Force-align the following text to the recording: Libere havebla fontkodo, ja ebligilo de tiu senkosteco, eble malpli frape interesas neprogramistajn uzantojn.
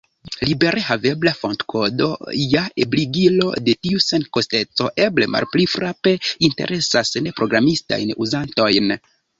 Libere 0.43 0.83
havebla 0.85 1.33
fontkodo, 1.41 2.07
ja 2.55 2.63
ebligilo 2.85 3.51
de 3.67 3.77
tiu 3.89 4.01
senkosteco, 4.07 4.91
eble 5.09 5.31
malpli 5.37 5.71
frape 5.77 6.19
interesas 6.51 7.17
neprogramistajn 7.29 8.21
uzantojn. 8.27 8.95